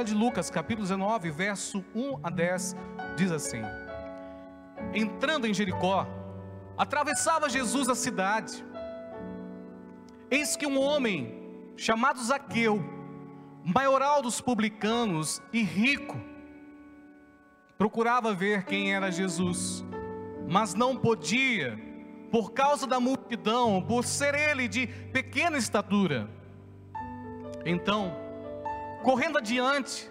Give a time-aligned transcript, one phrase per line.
[0.00, 2.76] Evangelho de Lucas, capítulo 19, verso 1 a 10,
[3.16, 3.60] diz assim:
[4.94, 6.06] Entrando em Jericó,
[6.76, 8.64] atravessava Jesus a cidade.
[10.30, 12.82] Eis que um homem chamado Zaqueu,
[13.62, 16.18] maioral dos publicanos e rico,
[17.76, 19.84] procurava ver quem era Jesus,
[20.48, 21.78] mas não podia,
[22.30, 26.30] por causa da multidão, por ser ele de pequena estatura.
[27.66, 28.19] Então,
[29.02, 30.10] correndo adiante,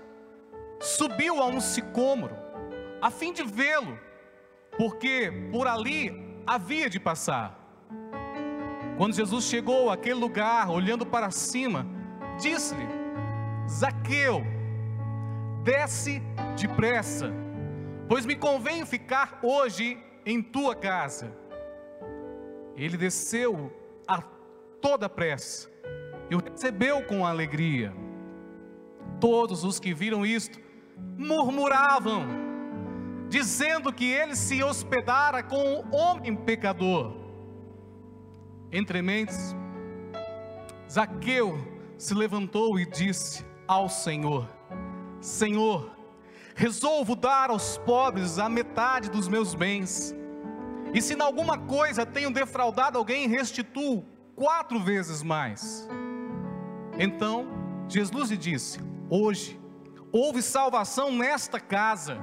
[0.80, 2.36] subiu a um sicômoro,
[3.02, 4.00] a fim de vê-lo,
[4.78, 7.58] porque por ali havia de passar.
[8.98, 11.86] Quando Jesus chegou àquele lugar, olhando para cima,
[12.40, 12.88] disse-lhe:
[13.70, 14.44] Zaqueu,
[15.64, 16.22] desce
[16.56, 17.32] depressa,
[18.08, 21.34] pois me convém ficar hoje em tua casa.
[22.76, 23.72] Ele desceu
[24.08, 24.22] a
[24.82, 25.70] toda pressa
[26.30, 27.94] e o recebeu com alegria.
[29.20, 30.60] Todos os que viram isto
[31.18, 32.26] murmuravam,
[33.28, 37.14] dizendo que ele se hospedara com um homem pecador.
[38.72, 39.56] Entre mentes,
[40.90, 41.58] Zaqueu
[41.98, 44.48] se levantou e disse ao Senhor:
[45.20, 45.92] Senhor,
[46.56, 50.16] resolvo dar aos pobres a metade dos meus bens.
[50.94, 54.04] E se em alguma coisa tenho defraudado alguém, restituo
[54.36, 55.88] quatro vezes mais.
[56.98, 57.48] Então
[57.88, 58.80] Jesus lhe disse:
[59.10, 59.60] Hoje
[60.12, 62.18] houve salvação nesta casa,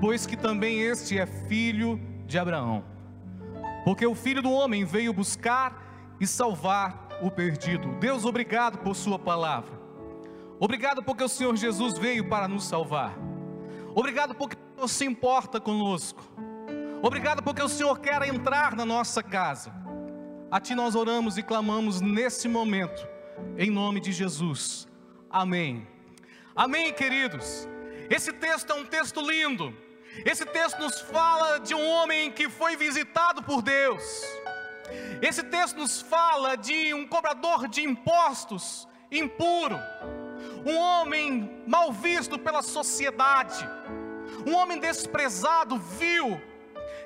[0.00, 2.84] pois que também este é filho de Abraão.
[3.84, 7.88] Porque o filho do homem veio buscar e salvar o perdido.
[7.98, 9.80] Deus, obrigado por Sua palavra.
[10.60, 13.18] Obrigado porque o Senhor Jesus veio para nos salvar.
[13.92, 16.22] Obrigado porque o Senhor se importa conosco.
[17.02, 19.72] Obrigado porque o Senhor quer entrar na nossa casa.
[20.48, 23.04] A Ti nós oramos e clamamos nesse momento,
[23.58, 24.86] em nome de Jesus.
[25.32, 25.88] Amém.
[26.54, 27.66] Amém, queridos.
[28.10, 29.74] Esse texto é um texto lindo.
[30.26, 34.02] Esse texto nos fala de um homem que foi visitado por Deus.
[35.22, 39.78] Esse texto nos fala de um cobrador de impostos impuro,
[40.66, 43.66] um homem mal visto pela sociedade,
[44.46, 46.40] um homem desprezado, vil,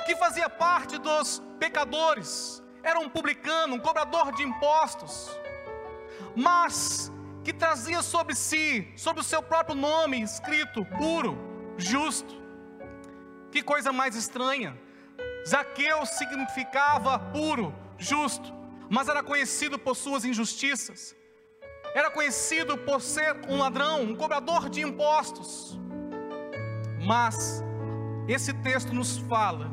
[0.04, 5.30] que fazia parte dos pecadores, era um publicano, um cobrador de impostos,
[6.34, 7.12] mas
[7.46, 11.38] que trazia sobre si, sobre o seu próprio nome escrito, puro,
[11.76, 12.34] justo.
[13.52, 14.76] Que coisa mais estranha.
[15.46, 18.52] Zaqueu significava puro, justo,
[18.90, 21.14] mas era conhecido por suas injustiças.
[21.94, 25.78] Era conhecido por ser um ladrão, um cobrador de impostos.
[27.06, 27.62] Mas
[28.26, 29.70] esse texto nos fala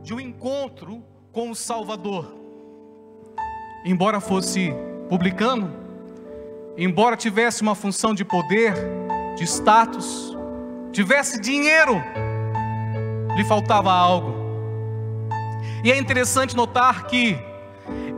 [0.00, 2.32] de um encontro com o Salvador.
[3.84, 4.72] Embora fosse
[5.08, 5.89] publicano,
[6.80, 8.72] embora tivesse uma função de poder,
[9.36, 10.34] de status,
[10.90, 12.02] tivesse dinheiro,
[13.36, 14.34] lhe faltava algo.
[15.84, 17.38] E é interessante notar que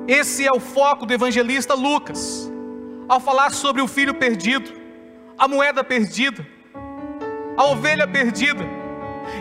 [0.06, 2.48] esse é o foco do evangelista Lucas,
[3.08, 4.70] ao falar sobre o filho perdido,
[5.36, 6.46] a moeda perdida,
[7.56, 8.64] a ovelha perdida,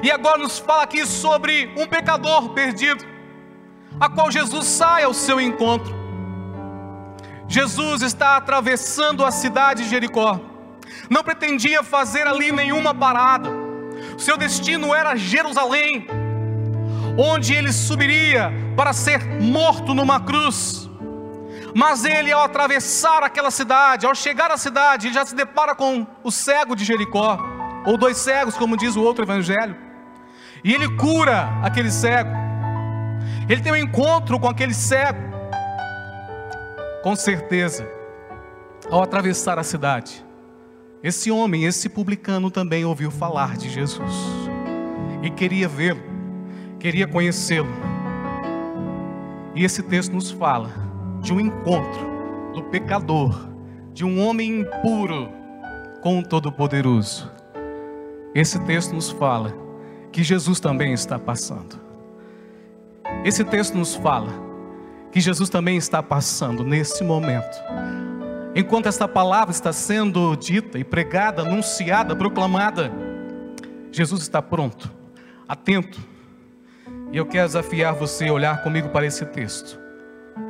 [0.02, 3.06] e agora nos fala aqui sobre um pecador perdido,
[4.00, 6.01] a qual Jesus sai ao seu encontro.
[7.52, 10.40] Jesus está atravessando a cidade de Jericó,
[11.10, 13.50] não pretendia fazer ali nenhuma parada,
[14.18, 16.08] seu destino era Jerusalém,
[17.18, 20.90] onde ele subiria para ser morto numa cruz.
[21.76, 26.32] Mas ele, ao atravessar aquela cidade, ao chegar à cidade, já se depara com o
[26.32, 27.38] cego de Jericó,
[27.86, 29.76] ou dois cegos, como diz o outro evangelho,
[30.64, 32.32] e ele cura aquele cego,
[33.50, 35.31] ele tem um encontro com aquele cego,
[37.04, 37.88] com certeza,
[38.90, 40.24] ao atravessar a cidade,
[41.04, 44.14] esse homem, esse publicano também ouviu falar de Jesus
[45.24, 46.02] e queria vê-lo,
[46.80, 47.72] queria conhecê-lo.
[49.56, 50.70] E esse texto nos fala
[51.22, 52.12] de um encontro
[52.54, 53.50] do pecador,
[53.94, 55.30] de um homem impuro
[56.02, 57.32] com o Todo-Poderoso.
[58.34, 59.54] Esse texto nos fala
[60.12, 61.80] que Jesus também está passando.
[63.26, 64.51] Esse texto nos fala
[65.12, 67.58] que Jesus também está passando nesse momento
[68.54, 72.92] Enquanto esta palavra está sendo dita e pregada, anunciada, proclamada,
[73.92, 74.92] Jesus está pronto,
[75.48, 76.00] atento.
[77.14, 79.80] E eu quero desafiar você a olhar comigo para esse texto.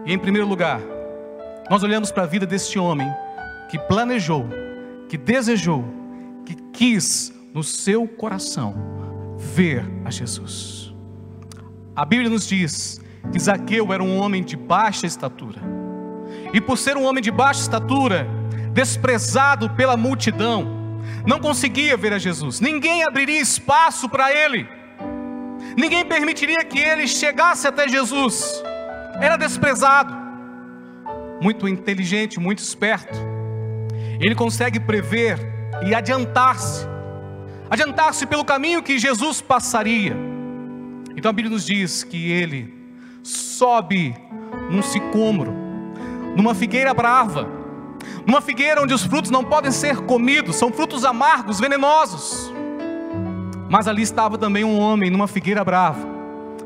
[0.04, 0.82] E em primeiro lugar,
[1.70, 3.08] nós olhamos para a vida deste homem
[3.70, 4.48] que planejou,
[5.08, 5.86] que desejou,
[6.44, 8.74] que quis no seu coração
[9.38, 10.92] ver a Jesus.
[11.96, 13.00] A Bíblia nos diz
[13.32, 15.62] que Zaqueu era um homem de baixa estatura.
[16.54, 18.28] E por ser um homem de baixa estatura,
[18.74, 24.68] desprezado pela multidão, não conseguia ver a Jesus, ninguém abriria espaço para ele,
[25.78, 28.64] ninguém permitiria que ele chegasse até Jesus,
[29.20, 30.14] era desprezado,
[31.42, 33.18] muito inteligente, muito esperto,
[34.20, 35.38] ele consegue prever
[35.86, 36.86] e adiantar-se,
[37.70, 40.16] adiantar-se pelo caminho que Jesus passaria.
[41.16, 42.81] Então a Bíblia nos diz que ele
[43.24, 44.16] sobe
[44.70, 45.54] num sicômoro,
[46.36, 47.48] numa figueira brava,
[48.26, 52.52] numa figueira onde os frutos não podem ser comidos, são frutos amargos, venenosos.
[53.70, 56.06] Mas ali estava também um homem numa figueira brava,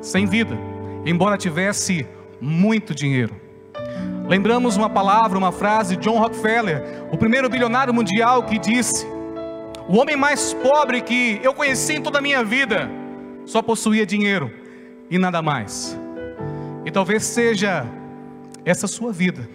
[0.02, 0.58] sem vida,
[1.06, 2.08] embora tivesse
[2.40, 3.36] muito dinheiro.
[4.28, 9.06] Lembramos uma palavra, uma frase de John Rockefeller, o primeiro bilionário mundial, que disse:
[9.88, 12.90] O homem mais pobre que eu conheci em toda a minha vida
[13.46, 14.52] só possuía dinheiro
[15.12, 16.05] e nada mais.
[16.86, 17.86] E talvez seja
[18.64, 19.50] essa sua vida,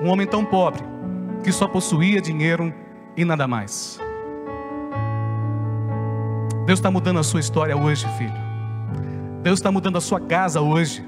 [0.00, 0.82] um homem tão pobre
[1.42, 2.72] que só possuía dinheiro
[3.16, 4.00] e nada mais.
[6.64, 8.48] Deus está mudando a sua história hoje, filho.
[9.42, 11.04] Deus está mudando a sua casa hoje.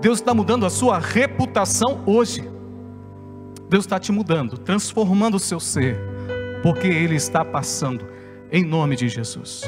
[0.00, 2.48] Deus está mudando a sua reputação hoje.
[3.68, 5.98] Deus está te mudando, transformando o seu ser,
[6.62, 8.04] porque Ele está passando,
[8.50, 9.62] em nome de Jesus.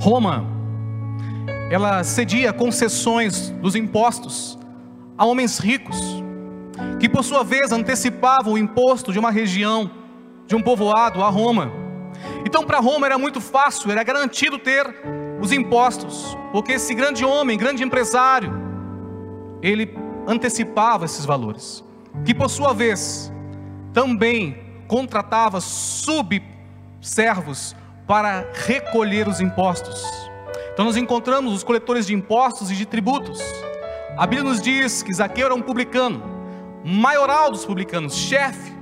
[0.00, 0.44] Roma,
[1.72, 4.58] ela cedia concessões dos impostos
[5.16, 5.96] a homens ricos,
[7.00, 9.90] que por sua vez antecipavam o imposto de uma região,
[10.46, 11.72] de um povoado a Roma.
[12.44, 14.86] Então, para Roma era muito fácil, era garantido ter
[15.40, 18.52] os impostos, porque esse grande homem, grande empresário,
[19.62, 19.96] ele
[20.26, 21.82] antecipava esses valores,
[22.22, 23.32] que por sua vez
[23.94, 26.44] também contratava subservos
[28.06, 30.31] para recolher os impostos.
[30.72, 33.40] Então nós encontramos os coletores de impostos e de tributos.
[34.16, 36.22] A Bíblia nos diz que Zaqueu era um publicano,
[36.84, 38.72] maioral dos publicanos, chefe.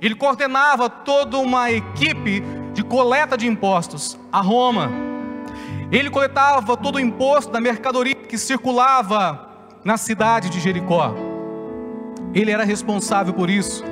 [0.00, 2.42] Ele coordenava toda uma equipe
[2.72, 4.90] de coleta de impostos a Roma.
[5.90, 9.48] Ele coletava todo o imposto da mercadoria que circulava
[9.84, 11.14] na cidade de Jericó.
[12.32, 13.84] Ele era responsável por isso,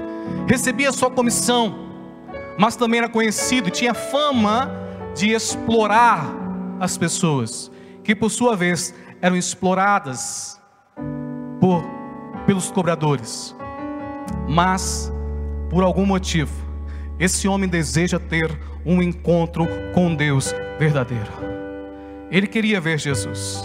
[0.49, 1.89] recebia sua comissão,
[2.59, 4.71] mas também era conhecido e tinha fama
[5.15, 6.42] de explorar
[6.83, 7.71] as pessoas,
[8.03, 10.61] que por sua vez eram exploradas
[11.61, 11.85] por
[12.45, 13.55] pelos cobradores.
[14.49, 15.13] Mas
[15.71, 16.53] por algum motivo,
[17.21, 18.51] esse homem deseja ter
[18.85, 19.65] um encontro
[19.95, 21.31] com Deus verdadeiro.
[22.33, 23.63] Ele queria ver Jesus.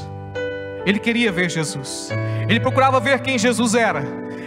[0.86, 2.12] Ele queria ver Jesus.
[2.48, 4.04] Ele procurava ver quem Jesus era.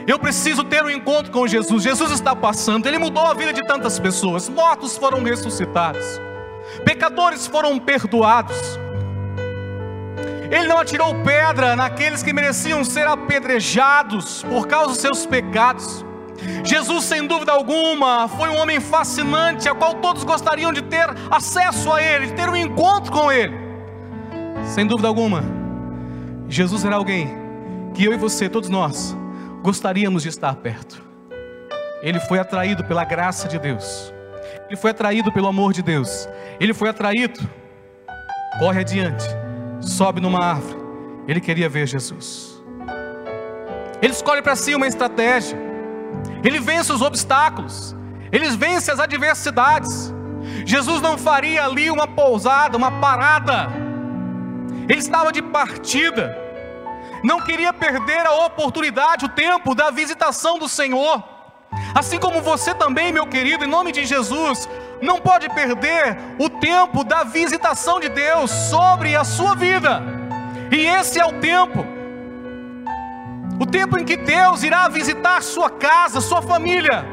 [0.07, 1.83] Eu preciso ter um encontro com Jesus.
[1.83, 2.87] Jesus está passando.
[2.87, 4.49] Ele mudou a vida de tantas pessoas.
[4.49, 6.30] Mortos foram ressuscitados.
[6.85, 8.57] Pecadores foram perdoados.
[10.51, 16.05] Ele não atirou pedra naqueles que mereciam ser apedrejados por causa dos seus pecados.
[16.65, 21.93] Jesus, sem dúvida alguma, foi um homem fascinante, a qual todos gostariam de ter acesso
[21.93, 23.55] a Ele, de ter um encontro com Ele.
[24.65, 25.45] Sem dúvida alguma,
[26.49, 27.29] Jesus era alguém
[27.95, 29.17] que eu e você, todos nós,
[29.63, 31.03] gostaríamos de estar perto.
[32.03, 34.13] Ele foi atraído pela graça de Deus,
[34.69, 36.29] ele foi atraído pelo amor de Deus,
[36.59, 37.41] ele foi atraído,
[38.59, 39.25] corre adiante,
[39.81, 40.79] sobe numa árvore,
[41.27, 42.61] ele queria ver Jesus.
[44.03, 45.59] Ele escolhe para si uma estratégia,
[46.43, 47.95] ele vence os obstáculos,
[48.33, 50.13] ele vence as adversidades.
[50.65, 53.69] Jesus não faria ali uma pousada, uma parada,
[54.89, 56.37] ele estava de partida,
[57.23, 61.23] não queria perder a oportunidade, o tempo da visitação do Senhor.
[61.95, 64.69] Assim como você também, meu querido, em nome de Jesus,
[65.01, 70.03] não pode perder o tempo da visitação de Deus sobre a sua vida.
[70.71, 71.85] E esse é o tempo.
[73.59, 77.05] O tempo em que Deus irá visitar sua casa, sua família.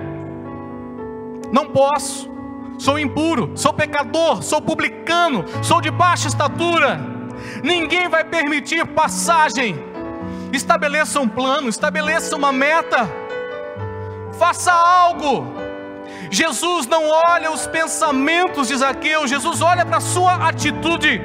[1.52, 2.30] Não posso.
[2.78, 7.18] Sou impuro, sou pecador, sou publicano, sou de baixa estatura
[7.64, 9.78] ninguém vai permitir passagem.
[10.52, 13.10] Estabeleça um plano, estabeleça uma meta,
[14.38, 15.46] faça algo.
[16.30, 21.22] Jesus não olha os pensamentos de Zaqueu, Jesus olha para a sua atitude.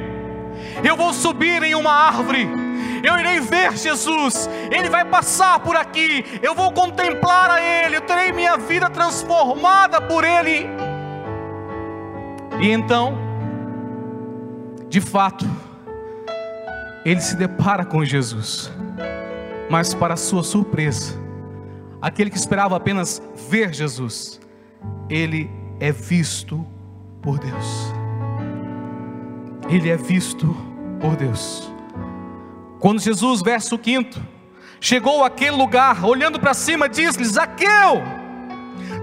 [0.84, 2.48] Eu vou subir em uma árvore,
[3.02, 8.00] eu irei ver Jesus, Ele vai passar por aqui, eu vou contemplar a Ele, eu
[8.02, 10.68] terei minha vida transformada por Ele.
[12.60, 13.18] E então,
[14.88, 15.44] de fato,
[17.04, 18.70] ele se depara com Jesus,
[19.68, 21.18] mas para sua surpresa,
[22.02, 24.40] aquele que esperava apenas ver Jesus,
[25.08, 26.66] ele é visto
[27.22, 27.92] por Deus.
[29.68, 30.54] Ele é visto
[31.00, 31.72] por Deus.
[32.80, 34.20] Quando Jesus, verso 5,
[34.80, 38.02] chegou àquele lugar, olhando para cima, diz-lhe: Zaqueu,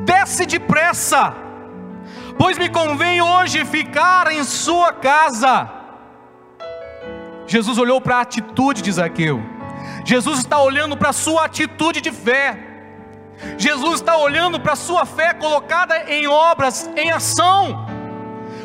[0.04, 1.34] desce depressa,
[2.38, 5.72] pois me convém hoje ficar em sua casa.
[7.48, 9.42] Jesus olhou para a atitude de Zaqueu.
[10.06, 12.69] Jesus está olhando para a sua atitude de fé.
[13.58, 17.86] Jesus está olhando para a sua fé colocada em obras, em ação.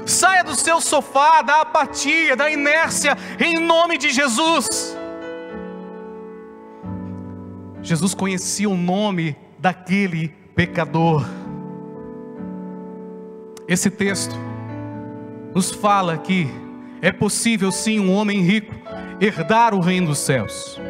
[0.07, 4.97] Saia do seu sofá, da apatia, da inércia, em nome de Jesus.
[7.83, 11.27] Jesus conhecia o nome daquele pecador.
[13.67, 14.35] Esse texto
[15.55, 16.49] nos fala que
[17.01, 18.75] é possível sim um homem rico
[19.21, 20.81] herdar o reino dos céus.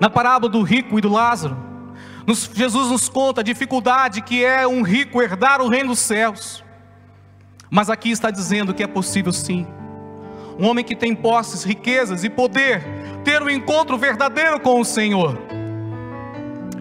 [0.00, 1.56] Na parábola do rico e do Lázaro,
[2.26, 6.64] nos, Jesus nos conta a dificuldade que é um rico herdar o reino dos céus.
[7.70, 9.66] Mas aqui está dizendo que é possível sim.
[10.58, 12.82] Um homem que tem posses, riquezas e poder,
[13.22, 15.38] ter um encontro verdadeiro com o Senhor.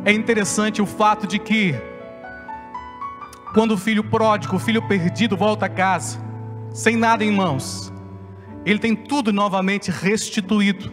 [0.04, 1.75] É interessante o fato de que,
[3.54, 6.20] quando o filho pródigo, o filho perdido, volta a casa,
[6.74, 7.92] sem nada em mãos,
[8.66, 10.92] ele tem tudo novamente restituído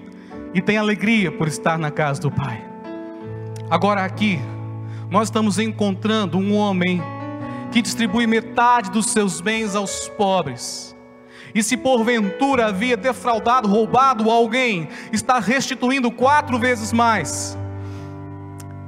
[0.53, 2.72] e tem alegria por estar na casa do Pai.
[3.73, 4.39] Agora aqui,
[5.09, 7.03] nós estamos encontrando um homem
[7.71, 10.95] que distribui metade dos seus bens aos pobres.
[11.55, 17.57] E se porventura havia defraudado, roubado alguém, está restituindo quatro vezes mais.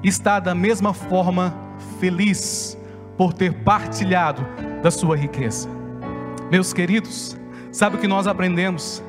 [0.02, 1.56] Está da mesma forma
[1.98, 2.76] feliz
[3.16, 4.46] por ter partilhado
[4.82, 5.66] da sua riqueza.
[6.50, 7.38] Meus queridos,
[7.72, 9.02] sabe o que nós aprendemos?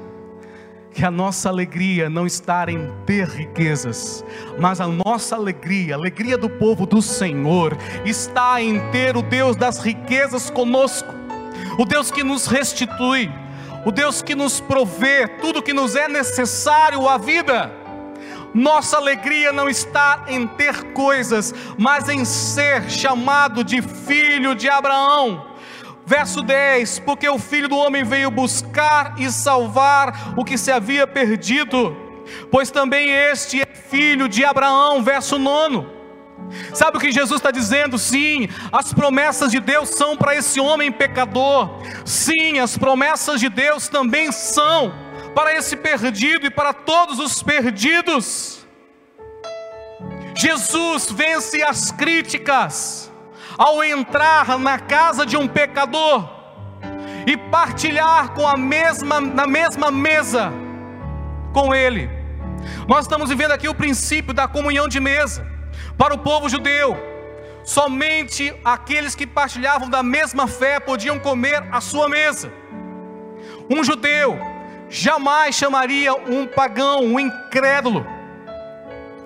[0.96, 4.24] Que a nossa alegria não está em ter riquezas,
[4.58, 9.58] mas a nossa alegria, a alegria do povo do Senhor, está em ter o Deus
[9.58, 11.14] das riquezas conosco,
[11.78, 13.30] o Deus que nos restitui,
[13.86, 17.70] o Deus que nos provê tudo que nos é necessário à vida.
[18.54, 25.55] Nossa alegria não está em ter coisas, mas em ser chamado de filho de Abraão
[26.06, 31.08] Verso 10: Porque o filho do homem veio buscar e salvar o que se havia
[31.08, 31.96] perdido,
[32.52, 35.02] pois também este é filho de Abraão.
[35.04, 35.96] Verso 9.
[36.74, 37.98] Sabe o que Jesus está dizendo?
[37.98, 41.82] Sim, as promessas de Deus são para esse homem pecador.
[42.06, 44.94] Sim, as promessas de Deus também são
[45.34, 48.66] para esse perdido e para todos os perdidos.
[50.36, 53.12] Jesus vence as críticas
[53.58, 56.30] ao entrar na casa de um pecador
[57.26, 60.52] e partilhar com a mesma na mesma mesa
[61.54, 62.10] com ele.
[62.88, 65.46] Nós estamos vivendo aqui o princípio da comunhão de mesa
[65.98, 66.98] para o povo judeu.
[67.64, 72.52] Somente aqueles que partilhavam da mesma fé podiam comer à sua mesa.
[73.70, 74.38] Um judeu
[74.88, 78.06] jamais chamaria um pagão, um incrédulo,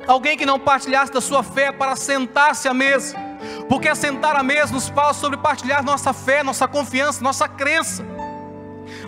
[0.08, 3.29] alguém que não partilhasse da sua fé para sentar-se à mesa
[3.70, 8.04] porque assentar à mesa nos fala sobre partilhar nossa fé, nossa confiança, nossa crença.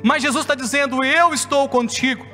[0.04, 2.26] Mas Jesus está dizendo: Eu estou contigo,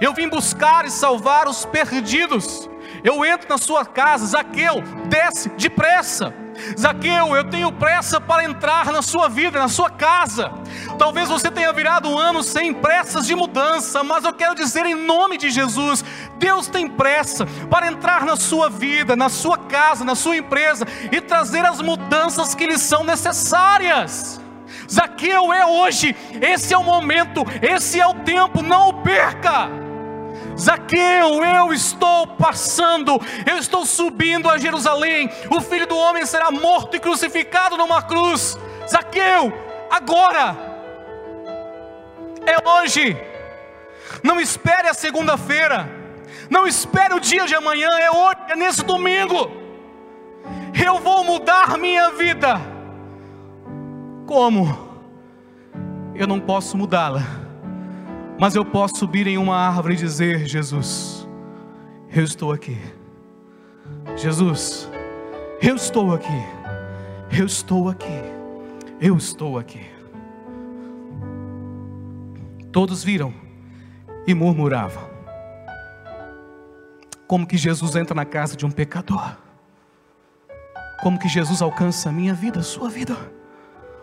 [0.00, 2.68] eu vim buscar e salvar os perdidos.
[3.04, 6.34] Eu entro na sua casa, Zaqueu, desce depressa.
[6.78, 10.52] Zaqueu, eu tenho pressa para entrar na sua vida, na sua casa.
[10.98, 14.94] Talvez você tenha virado um ano sem pressas de mudança, mas eu quero dizer em
[14.94, 16.04] nome de Jesus:
[16.38, 21.20] Deus tem pressa para entrar na sua vida, na sua casa, na sua empresa e
[21.20, 24.40] trazer as mudanças que lhe são necessárias.
[24.90, 29.85] Zaqueu é hoje, esse é o momento, esse é o tempo, não o perca.
[30.58, 35.30] Zaqueu, eu estou passando, eu estou subindo a Jerusalém.
[35.50, 38.58] O filho do homem será morto e crucificado numa cruz.
[38.88, 39.52] Zaqueu,
[39.90, 40.56] agora,
[42.46, 43.16] é hoje.
[44.22, 45.88] Não espere a segunda-feira,
[46.48, 49.50] não espere o dia de amanhã, é hoje, é nesse domingo.
[50.72, 52.60] Eu vou mudar minha vida.
[54.26, 54.86] Como?
[56.14, 57.45] Eu não posso mudá-la
[58.38, 61.26] mas eu posso subir em uma árvore e dizer: Jesus,
[62.14, 62.78] eu estou aqui.
[64.16, 64.90] Jesus,
[65.62, 66.44] eu estou aqui.
[67.30, 68.22] Eu estou aqui.
[69.00, 69.84] Eu estou aqui.
[72.72, 73.32] Todos viram
[74.26, 75.02] e murmuravam.
[77.26, 79.36] Como que Jesus entra na casa de um pecador?
[81.02, 83.16] Como que Jesus alcança a minha vida, a sua vida?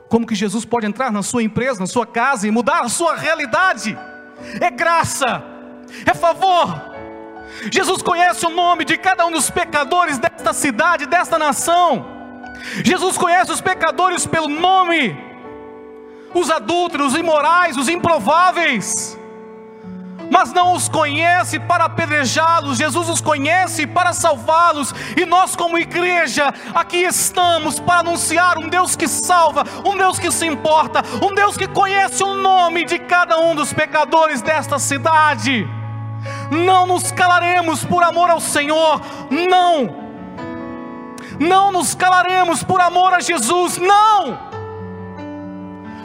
[0.09, 3.15] Como que Jesus pode entrar na sua empresa, na sua casa e mudar a sua
[3.15, 3.97] realidade?
[4.59, 5.43] É graça,
[6.05, 6.93] é favor.
[7.71, 12.05] Jesus conhece o nome de cada um dos pecadores desta cidade, desta nação.
[12.83, 15.15] Jesus conhece os pecadores pelo nome,
[16.33, 19.17] os adúlteros, os imorais, os improváveis.
[20.33, 26.51] Mas não os conhece para apedrejá-los, Jesus os conhece para salvá-los, e nós, como igreja,
[26.73, 31.55] aqui estamos para anunciar um Deus que salva, um Deus que se importa, um Deus
[31.55, 35.69] que conhece o nome de cada um dos pecadores desta cidade.
[36.49, 40.03] Não nos calaremos por amor ao Senhor, não.
[41.39, 44.51] Não nos calaremos por amor a Jesus, não.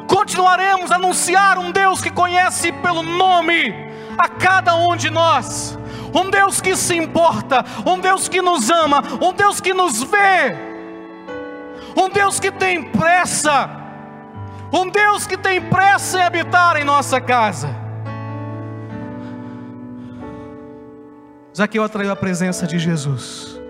[0.07, 3.88] Continuaremos a anunciar um Deus que conhece pelo nome
[4.19, 5.79] a cada um de nós.
[6.15, 10.57] Um Deus que se importa, um Deus que nos ama, um Deus que nos vê,
[11.97, 13.71] um Deus que tem pressa,
[14.73, 17.69] um Deus que tem pressa em habitar em nossa casa.
[21.57, 23.61] Zaqueu atraiu a presença de Jesus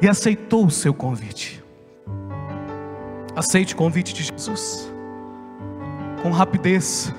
[0.00, 1.62] e aceitou o seu convite.
[3.34, 4.92] Aceite o convite de Jesus
[6.22, 7.12] com rapidez.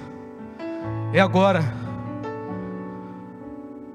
[1.13, 1.82] É agora.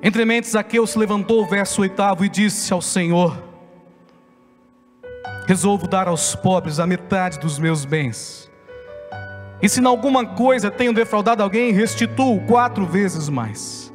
[0.02, 3.43] Entre mentes, Zaqueu se levantou, verso oitavo, e disse ao Senhor:
[5.47, 8.49] Resolvo dar aos pobres a metade dos meus bens.
[9.61, 13.93] E se em alguma coisa tenho defraudado alguém, restituo quatro vezes mais.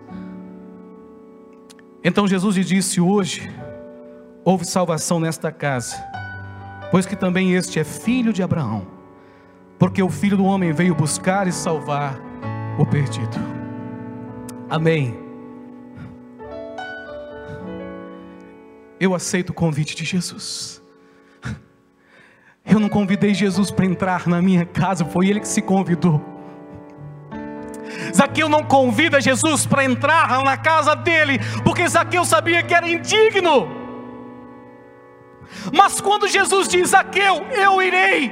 [2.04, 3.50] Então Jesus lhe disse: Hoje
[4.44, 5.96] houve salvação nesta casa,
[6.92, 8.86] pois que também este é filho de Abraão,
[9.80, 12.20] porque o filho do homem veio buscar e salvar
[12.78, 13.38] o perdido.
[14.70, 15.23] Amém.
[19.04, 20.82] Eu aceito o convite de Jesus.
[22.66, 26.24] Eu não convidei Jesus para entrar na minha casa, foi Ele que se convidou.
[28.16, 33.68] Zaqueu não convida Jesus para entrar na casa dele, porque Zaqueu sabia que era indigno.
[35.74, 38.32] Mas quando Jesus diz: Zaqueu, eu irei,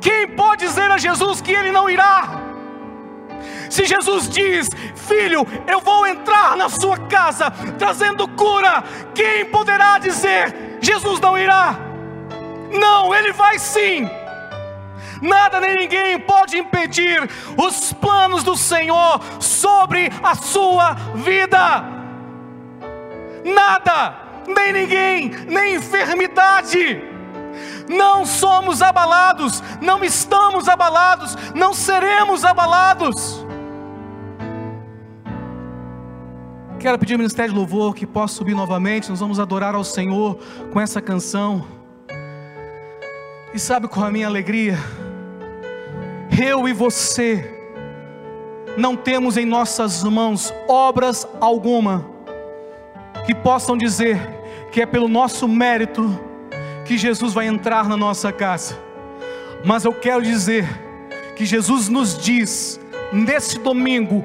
[0.00, 2.51] quem pode dizer a Jesus que ele não irá?
[3.70, 8.84] Se Jesus diz, filho, eu vou entrar na sua casa trazendo cura,
[9.14, 11.76] quem poderá dizer, Jesus não irá?
[12.70, 14.08] Não, ele vai sim.
[15.20, 21.84] Nada nem ninguém pode impedir os planos do Senhor sobre a sua vida.
[23.44, 24.16] Nada,
[24.48, 27.11] nem ninguém, nem enfermidade.
[27.88, 33.44] Não somos abalados, não estamos abalados, não seremos abalados.
[36.78, 39.08] Quero pedir ao Ministério de Louvor que possa subir novamente.
[39.08, 40.36] Nós vamos adorar ao Senhor
[40.72, 41.64] com essa canção.
[43.54, 44.76] E sabe qual é a minha alegria?
[46.42, 47.62] Eu e você
[48.76, 52.04] não temos em nossas mãos obras alguma
[53.26, 54.18] que possam dizer
[54.72, 56.18] que é pelo nosso mérito
[56.84, 58.76] que Jesus vai entrar na nossa casa.
[59.64, 60.68] Mas eu quero dizer
[61.36, 62.80] que Jesus nos diz
[63.12, 64.24] nesse domingo,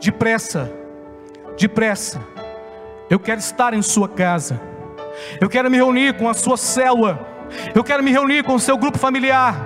[0.00, 0.70] depressa,
[1.58, 2.20] depressa.
[3.08, 4.60] Eu quero estar em sua casa.
[5.40, 7.26] Eu quero me reunir com a sua célula.
[7.74, 9.56] Eu quero me reunir com o seu grupo familiar.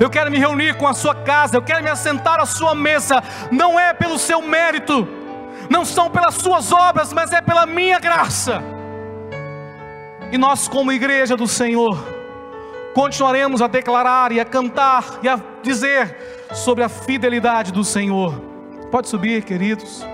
[0.00, 1.56] Eu quero me reunir com a sua casa.
[1.56, 3.22] Eu quero me assentar à sua mesa.
[3.50, 5.08] Não é pelo seu mérito,
[5.70, 8.62] não são pelas suas obras, mas é pela minha graça.
[10.32, 11.96] E nós, como igreja do Senhor,
[12.94, 16.16] continuaremos a declarar e a cantar e a dizer
[16.52, 18.40] sobre a fidelidade do Senhor.
[18.90, 20.04] Pode subir, queridos.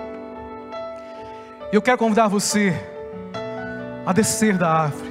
[1.72, 2.74] Eu quero convidar você
[4.04, 5.08] a descer da árvore,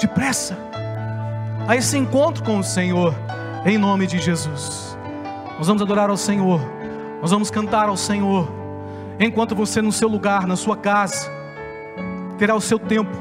[0.00, 0.58] depressa,
[1.66, 3.14] a esse encontro com o Senhor,
[3.64, 4.98] em nome de Jesus.
[5.56, 6.60] Nós vamos adorar ao Senhor,
[7.22, 8.46] nós vamos cantar ao Senhor,
[9.18, 11.30] enquanto você no seu lugar, na sua casa,
[12.36, 13.16] terá o seu tempo,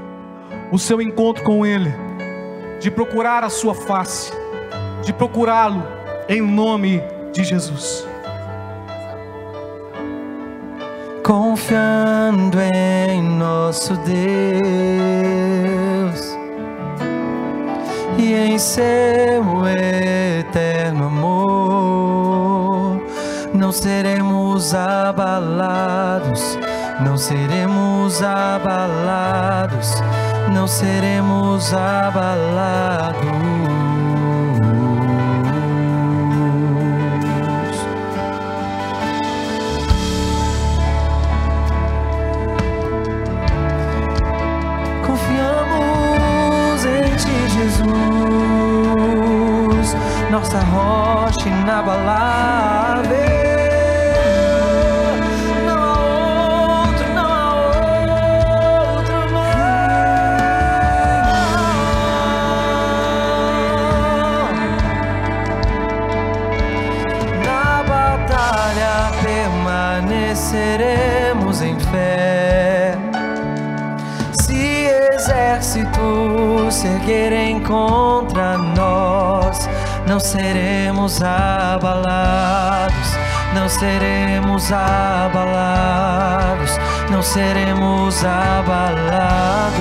[0.72, 1.94] o seu encontro com Ele,
[2.80, 4.32] de procurar a sua face,
[5.04, 5.84] de procurá-lo
[6.28, 8.06] em nome de Jesus
[11.24, 14.14] confiando em nosso Deus
[18.18, 18.84] e em seu
[20.40, 23.02] eterno amor.
[23.54, 26.60] Não seremos abalados,
[27.00, 29.94] não seremos abalados,
[30.52, 33.24] não seremos abalados.
[50.34, 53.43] nossa rocha inabalável.
[80.24, 83.10] Seremos abalados,
[83.54, 86.72] não seremos abalados,
[87.12, 89.74] não seremos abalados.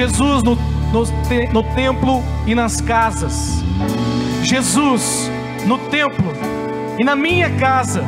[0.00, 1.04] Jesus no, no,
[1.52, 3.62] no templo e nas casas.
[4.42, 5.30] Jesus
[5.66, 6.32] no templo
[6.98, 8.02] e na minha casa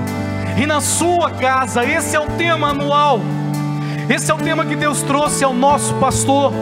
[0.56, 1.84] e na sua casa.
[1.84, 3.20] Esse é o tema anual.
[4.08, 6.54] Esse é o tema que Deus trouxe ao nosso pastor.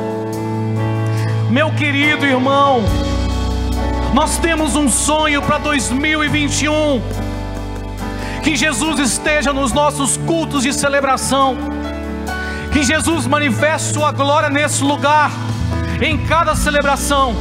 [1.48, 2.82] Meu querido irmão,
[4.12, 7.00] nós temos um sonho para 2021.
[8.42, 11.69] Que Jesus esteja nos nossos cultos de celebração.
[12.72, 15.30] Que Jesus manifeste Sua glória nesse lugar,
[16.00, 17.34] em cada celebração.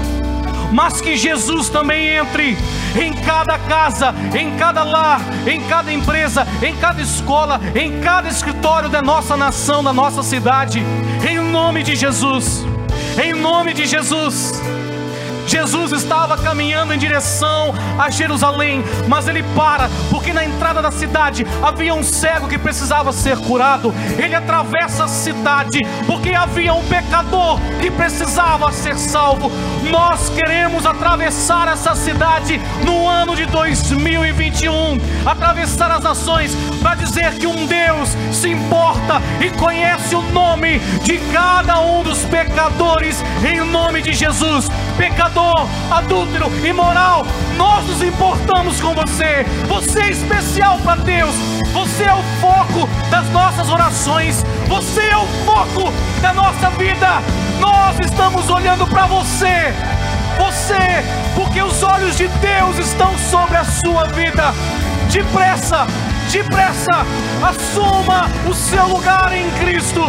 [0.72, 2.58] Mas que Jesus também entre
[2.96, 8.90] em cada casa, em cada lar, em cada empresa, em cada escola, em cada escritório
[8.90, 10.84] da nossa nação, da nossa cidade.
[11.28, 12.66] Em nome de Jesus.
[13.22, 14.62] Em nome de Jesus.
[15.50, 21.44] Jesus estava caminhando em direção a Jerusalém, mas ele para, porque na entrada da cidade
[21.64, 23.92] havia um cego que precisava ser curado.
[24.20, 29.52] Ele atravessa a cidade, porque havia um pecador que precisava ser salvo.
[29.90, 37.48] Nós queremos atravessar essa cidade no ano de 2021 atravessar as nações para dizer que
[37.48, 44.02] um Deus se importa e conhece o nome de cada um dos pecadores, em nome
[44.02, 45.39] de Jesus pecador,
[45.92, 47.26] adúltero, imoral,
[47.58, 49.46] nós nos importamos com você.
[49.68, 51.36] Você é especial para Deus.
[51.74, 54.44] Você é o foco das nossas orações.
[54.68, 57.22] Você é o foco da nossa vida.
[57.60, 59.74] Nós estamos olhando para você.
[60.38, 61.04] Você,
[61.36, 64.54] porque os olhos de Deus estão sobre a sua vida.
[65.12, 65.86] Depressa,
[66.32, 67.06] depressa,
[67.42, 70.02] assuma o seu lugar em Cristo.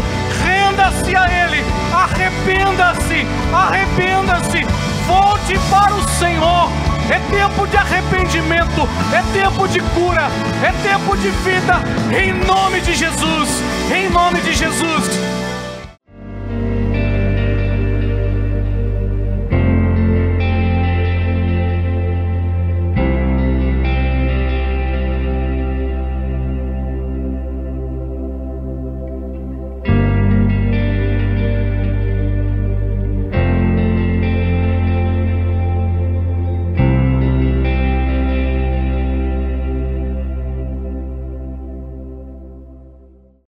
[0.45, 4.67] Renda-se a Ele, arrependa-se, arrependa-se,
[5.11, 6.71] volte para o Senhor.
[7.11, 10.29] É tempo de arrependimento, é tempo de cura,
[10.63, 11.83] é tempo de vida,
[12.17, 13.49] em nome de Jesus,
[13.93, 15.11] em nome de Jesus.